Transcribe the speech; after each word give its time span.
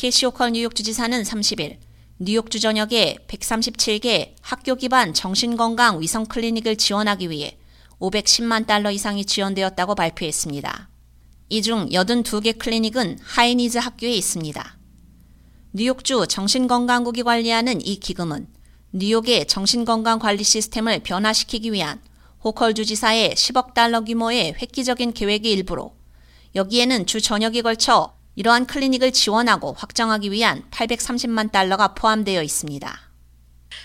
캐시 0.00 0.24
호컬 0.24 0.52
뉴욕 0.52 0.74
주지사는 0.74 1.22
30일 1.22 1.76
뉴욕주 2.20 2.58
전역에 2.58 3.18
137개 3.28 4.32
학교 4.40 4.74
기반 4.74 5.12
정신건강 5.12 6.00
위성 6.00 6.24
클리닉을 6.24 6.76
지원하기 6.76 7.28
위해 7.28 7.58
510만 7.98 8.66
달러 8.66 8.90
이상이 8.90 9.26
지원되었다고 9.26 9.94
발표했습니다. 9.94 10.88
이 11.50 11.60
중 11.60 11.90
82개 11.90 12.56
클리닉은 12.58 13.18
high-needs 13.22 13.76
학교에 13.76 14.14
있습니다. 14.14 14.78
뉴욕주 15.74 16.28
정신건강국이 16.30 17.22
관리하는 17.22 17.84
이 17.84 18.00
기금은 18.00 18.46
뉴욕의 18.92 19.48
정신건강 19.48 20.18
관리 20.18 20.44
시스템을 20.44 21.00
변화시키기 21.00 21.72
위한 21.72 22.00
호컬 22.42 22.72
주지사의 22.72 23.34
10억 23.34 23.74
달러 23.74 24.00
규모의 24.00 24.54
획기적인 24.62 25.12
계획의 25.12 25.52
일부로 25.52 25.94
여기에는 26.54 27.04
주 27.04 27.20
전역에 27.20 27.60
걸쳐 27.60 28.18
이러한 28.36 28.66
클리닉을 28.66 29.12
지원하고 29.12 29.74
확장하기 29.74 30.30
위한 30.30 30.62
830만 30.70 31.52
달러가 31.52 31.94
포함되어 31.94 32.42
있습니다. 32.42 33.09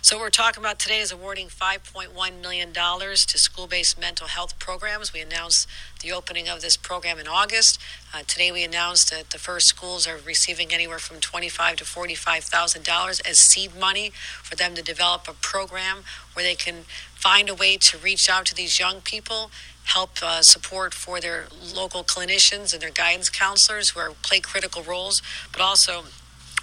So 0.06 0.18
what 0.18 0.22
we're 0.22 0.30
talking 0.30 0.62
about 0.62 0.78
today 0.78 1.00
is 1.00 1.12
awarding 1.12 1.48
$5.1 1.48 2.40
million 2.40 2.72
to 2.72 3.38
school-based 3.40 4.00
mental 4.00 4.28
health 4.28 4.60
programs. 4.60 5.12
We 5.12 5.22
announced 5.22 5.68
the 6.04 6.12
opening 6.12 6.48
of 6.48 6.62
this 6.62 6.78
program 6.78 7.18
in 7.18 7.28
August. 7.28 7.82
Uh, 8.14 8.22
today 8.28 8.52
we 8.52 8.64
announced 8.64 9.10
that 9.10 9.32
the 9.32 9.40
first 9.40 9.66
schools 9.66 10.06
are 10.06 10.18
receiving 10.24 10.72
anywhere 10.72 11.00
from 11.00 11.20
25 11.22 11.78
to 11.78 11.84
$45,000 11.86 13.28
as 13.28 13.40
seed 13.40 13.76
money 13.76 14.12
for 14.44 14.56
them 14.56 14.76
to 14.76 14.84
develop 14.84 15.28
a 15.28 15.34
program 15.34 16.04
where 16.34 16.46
they 16.46 16.54
can 16.54 16.84
find 17.16 17.50
a 17.50 17.56
way 17.56 17.76
to 17.76 17.98
reach 17.98 18.30
out 18.30 18.46
to 18.46 18.54
these 18.54 18.80
young 18.80 19.02
people 19.02 19.50
help 19.86 20.12
uh, 20.22 20.44
support 20.44 20.94
for 20.94 21.20
their 21.20 21.46
local 21.76 22.04
clinicians 22.04 22.74
and 22.74 22.82
their 22.84 22.92
guidance 22.92 23.32
counselors 23.32 23.90
who 23.90 24.00
are, 24.00 24.12
play 24.22 24.40
critical 24.40 24.84
roles, 24.84 25.24
but 25.52 25.62
also 25.62 26.04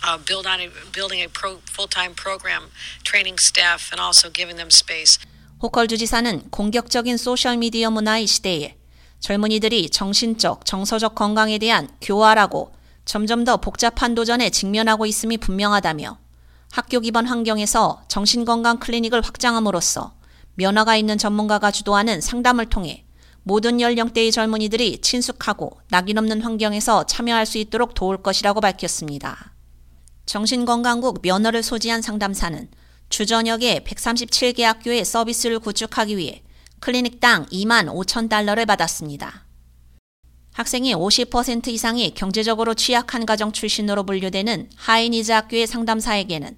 uh, 0.05 0.19
build 0.27 0.47
on 0.47 0.61
a, 0.61 0.69
building 0.93 1.23
a 1.23 1.29
pro, 1.29 1.59
full-time 1.71 2.15
program, 2.15 2.71
training 3.05 3.37
staff, 3.39 3.91
and 3.93 4.01
also 4.01 4.31
giving 4.31 4.57
them 4.57 4.69
space. 4.71 5.19
호컬 5.63 5.87
주지사는 5.87 6.51
공격적인 6.51 7.17
소셜 7.17 7.57
미디어 7.57 7.91
문화의 7.91 8.27
시대에 8.27 8.77
젊은이들이 9.21 9.91
정신적, 9.91 10.67
정서적 10.67 11.15
건강에 11.15 11.59
대한 11.59 11.89
교활하고 12.01 12.73
점점 13.05 13.45
더 13.45 13.57
복잡한 13.57 14.15
도전에 14.15 14.51
직면하고 14.51 15.07
있음이 15.07 15.39
분명하다며 15.39 16.19
학교 16.73 17.01
기반 17.01 17.27
환경에서 17.27 18.03
정신건강 18.09 18.79
클리닉을 18.79 19.21
확장함으로써 19.23 20.15
면허가 20.55 20.97
있는 20.97 21.19
전문가가 21.19 21.71
주도하는 21.71 22.21
상담을 22.21 22.67
통해 22.67 23.05
모든 23.45 23.81
연령대의 23.81 24.33
젊은이들이 24.33 25.01
친숙하고 25.01 25.79
낙인 25.91 26.19
없는 26.19 26.43
환경에서 26.43 27.07
참여할 27.07 27.47
수 27.47 27.59
있도록 27.59 27.95
도울 27.95 28.23
것이라고 28.23 28.61
밝혔습니다. 28.61 29.52
정신건강국 30.27 31.21
면허를 31.23 31.63
소지한 31.63 32.01
상담사는 32.01 32.69
주전역의 33.09 33.81
137개 33.81 34.63
학교의 34.63 35.05
서비스를 35.05 35.59
구축하기 35.59 36.17
위해 36.17 36.43
클리닉당 36.81 37.47
2만 37.47 37.87
5천 37.87 38.29
달러를 38.29 38.67
받았습니다. 38.67 39.47
학생의 40.55 40.95
50% 40.95 41.69
이상이 41.69 42.13
경제적으로 42.15 42.75
취약한 42.75 43.27
가정 43.27 43.53
출신으로 43.53 44.05
분류되는 44.05 44.71
high-needs 44.77 45.33
학교의 45.33 45.67
상담사에게는 45.67 46.57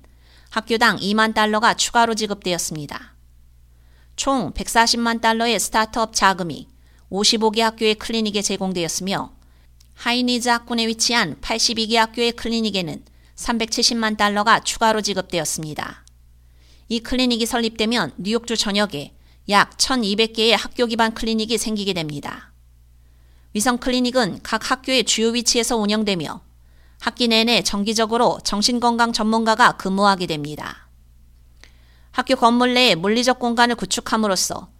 학교당 0.50 0.98
2만 0.98 1.34
달러가 1.34 1.74
추가로 1.74 2.14
지급되었습니다. 2.14 3.14
총 4.16 4.52
140만 4.52 5.20
달러의 5.20 5.58
스타트업 5.58 6.14
자금이 6.14 6.68
55개 7.10 7.60
학교의 7.60 7.96
클리닉에 7.96 8.42
제공되었으며 8.42 9.32
high-needs 9.94 10.48
학군에 10.48 10.86
위치한 10.86 11.40
82개 11.40 11.94
학교의 11.94 12.32
클리닉에는 12.32 13.04
370만 13.36 14.16
달러가 14.16 14.60
추가로 14.60 15.00
지급되었습니다. 15.00 16.04
이 16.88 17.00
클리닉이 17.00 17.46
설립되면 17.46 18.12
뉴욕주 18.18 18.56
전역에 18.56 19.14
약 19.48 19.76
1200개의 19.76 20.56
학교 20.56 20.86
기반 20.86 21.14
클리닉이 21.14 21.58
생기게 21.58 21.92
됩니다. 21.92 22.52
위성 23.52 23.78
클리닉은 23.78 24.40
각 24.42 24.70
학교의 24.70 25.04
주요 25.04 25.30
위치에서 25.30 25.76
운영되며 25.76 26.42
학기 27.00 27.28
내내 27.28 27.62
정기적으로 27.62 28.38
정신건강 28.44 29.12
전문가가 29.12 29.76
근무하게 29.76 30.26
됩니다. 30.26 30.88
학교 32.10 32.36
건물 32.36 32.74
내에 32.74 32.94
물리적 32.94 33.38
공간을 33.38 33.74
구축함으로써 33.74 34.70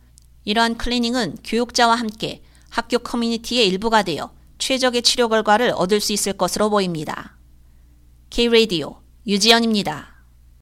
이러한 0.45 0.77
클리닉은 0.77 1.39
교육자와 1.45 1.95
함께 1.95 2.43
학교 2.69 2.99
커뮤니티의 2.99 3.69
일부가 3.69 4.03
되어 4.03 4.33
최적의 4.59 5.03
치료 5.03 5.29
결과를 5.29 5.73
얻을 5.75 6.01
수 6.01 6.13
있을 6.13 6.33
것으로 6.33 6.71
보입니다. 6.71 7.34
K-Radio 8.35 8.97
유지연입니다. 9.25 10.14